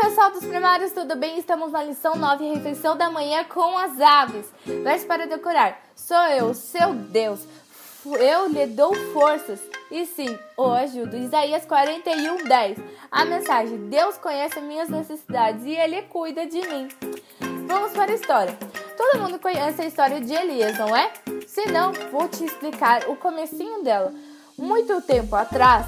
[0.00, 1.38] pessoal dos primários, tudo bem?
[1.38, 4.46] Estamos na lição 9, refeição da manhã com as aves.
[4.64, 5.78] Verso para decorar.
[5.94, 7.40] Sou eu, seu Deus.
[8.18, 9.60] Eu lhe dou forças
[9.90, 11.18] e sim, o ajudo.
[11.18, 12.78] Isaías 41, 10.
[13.10, 16.88] A mensagem: Deus conhece minhas necessidades e Ele cuida de mim.
[17.66, 18.56] Vamos para a história.
[18.96, 21.12] Todo mundo conhece a história de Elias, não é?
[21.46, 24.14] Se não, vou te explicar o comecinho dela.
[24.56, 25.86] Muito tempo atrás,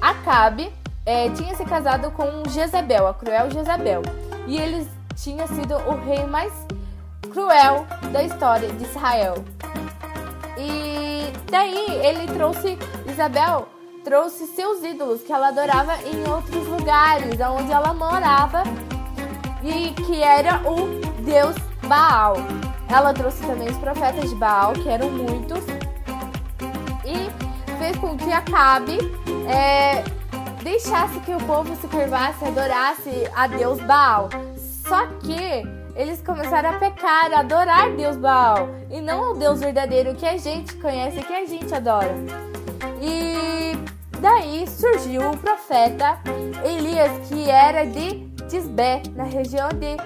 [0.00, 0.72] Acabe
[1.04, 4.02] é, tinha se casado com Jezebel, a cruel Jezebel.
[4.46, 6.52] E ele tinha sido o rei mais
[7.32, 9.34] cruel da história de Israel.
[10.58, 12.78] E daí ele trouxe,
[13.08, 13.68] Isabel
[14.04, 18.64] trouxe seus ídolos que ela adorava em outros lugares, onde ela morava,
[19.62, 21.54] e que era o deus
[21.86, 22.36] Baal.
[22.88, 25.64] Ela trouxe também os profetas de Baal, que eram muitos,
[27.04, 27.30] e
[27.78, 28.98] fez com que Acabe
[29.48, 30.04] é,
[30.62, 34.28] deixasse que o povo se curvasse, adorasse a Deus Baal.
[34.86, 35.62] Só que
[35.94, 40.36] eles começaram a pecar, a adorar Deus Baal e não o Deus verdadeiro que a
[40.36, 42.14] gente conhece, que a gente adora.
[43.00, 43.72] E
[44.20, 46.18] daí surgiu o profeta
[46.64, 49.96] Elias, que era de Tisbé, na região de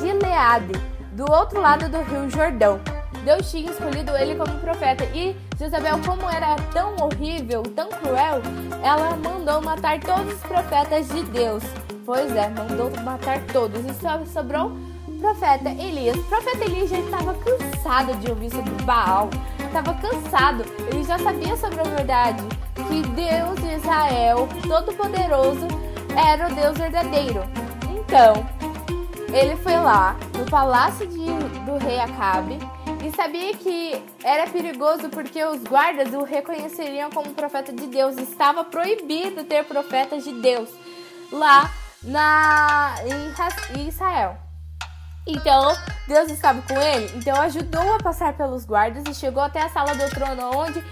[0.00, 0.72] Gileade,
[1.12, 2.80] do outro lado do rio Jordão.
[3.26, 5.02] Deus tinha escolhido ele como profeta.
[5.06, 8.40] E Jezabel, como era tão horrível, tão cruel,
[8.84, 11.64] ela mandou matar todos os profetas de Deus.
[12.04, 13.84] Pois é, mandou matar todos.
[13.84, 14.70] E só sobrou
[15.20, 16.16] profeta Elias.
[16.16, 19.28] O profeta Elias já estava cansado de ouvir sobre Baal.
[19.58, 20.64] Estava cansado.
[20.88, 22.44] Ele já sabia sobre a verdade.
[22.76, 25.66] Que Deus de Israel, Todo-Poderoso,
[26.16, 27.42] era o Deus verdadeiro.
[27.90, 28.46] Então,
[29.34, 31.26] ele foi lá no palácio de,
[31.64, 32.75] do rei Acabe
[33.06, 38.16] e sabia que era perigoso porque os guardas o reconheceriam como profeta de Deus.
[38.16, 40.68] Estava proibido ter profetas de Deus
[41.30, 41.70] lá
[42.02, 42.94] na
[43.76, 44.36] em Israel.
[45.24, 45.72] Então,
[46.06, 49.94] Deus estava com ele, então ajudou a passar pelos guardas e chegou até a sala
[49.94, 50.82] do trono onde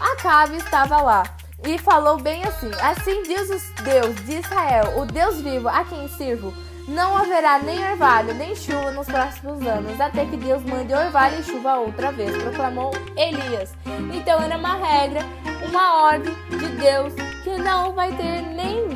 [0.00, 1.22] Acabe estava lá.
[1.64, 6.08] E falou bem assim: Assim diz o Deus de Israel, o Deus vivo a quem
[6.08, 6.52] sirvo
[6.88, 11.42] não haverá nem orvalho nem chuva nos próximos anos, até que Deus mande orvalho e
[11.42, 13.74] chuva outra vez, proclamou Elias.
[14.14, 15.20] Então era uma regra,
[15.68, 17.12] uma ordem de Deus
[17.42, 18.86] que não vai ter nem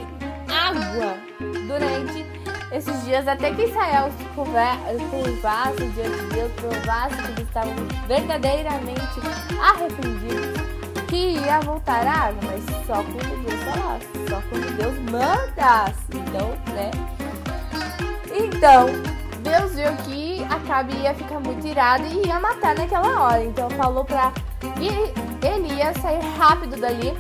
[0.49, 1.17] água
[1.67, 2.25] durante
[2.73, 4.25] esses dias, até que Israel se
[5.11, 7.75] curvasse diante de Deus, provasse que eles estavam
[8.07, 9.21] verdadeiramente
[9.61, 10.70] arrependidos,
[11.11, 16.01] que ia voltar a água, mas só quando Deus falasse, só quando Deus mandasse.
[16.15, 16.91] Então, né?
[18.33, 18.87] Então,
[19.43, 23.45] Deus viu que Acabe ia ficar muito irado e ia matar naquela hora.
[23.45, 24.33] Então falou pra
[25.43, 27.13] Elias sair rápido dali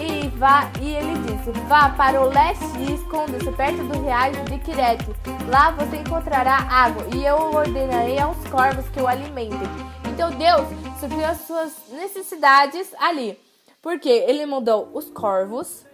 [0.00, 4.58] e vá e ele disse: Vá para o leste e esconda-se perto do riacho de
[4.58, 5.14] Quirete.
[5.48, 9.68] Lá você encontrará água e eu ordenarei aos corvos que o alimentem.
[10.08, 10.66] Então Deus
[11.04, 13.38] supriu as suas necessidades ali,
[13.82, 15.84] porque ele mandou os corvos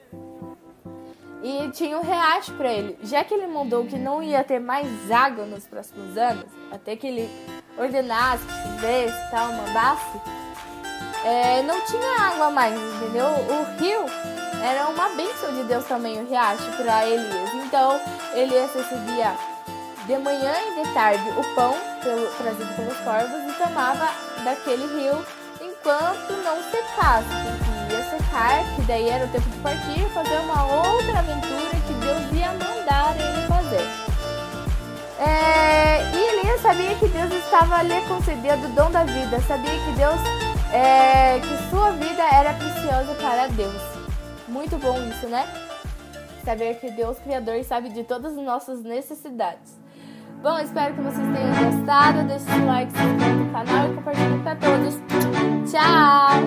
[1.42, 2.96] e tinha um riacho para ele.
[3.02, 7.08] Já que ele mandou que não ia ter mais água nos próximos anos, até que
[7.08, 7.28] ele
[7.76, 10.20] ordenasse, fizesse tal, mandasse,
[11.24, 13.26] é, não tinha água mais, entendeu?
[13.26, 14.04] O rio
[14.62, 17.50] era uma bênção de Deus também, o riacho, para Elias.
[17.66, 18.00] Então,
[18.32, 19.34] Elias recebia
[20.10, 21.72] de manhã e de tarde o pão
[22.02, 24.10] pelo, trazido pelos corvos e tomava
[24.42, 25.24] daquele rio
[25.60, 30.36] enquanto não secasse, porque ia secar, que daí era o tempo de partir e fazer
[30.38, 33.86] uma outra aventura que Deus ia mandar ele fazer.
[35.20, 39.92] É, e Elias sabia que Deus estava lhe concedendo o dom da vida, sabia que
[39.92, 40.20] Deus,
[40.72, 43.80] é, que sua vida era preciosa para Deus.
[44.48, 45.46] Muito bom isso, né?
[46.44, 49.79] Saber que Deus Criador sabe de todas as nossas necessidades.
[50.42, 52.22] Bom, espero que vocês tenham gostado.
[52.26, 54.94] Deixe o like, se inscreva no canal e compartilhe para todos.
[55.70, 56.39] Tchau!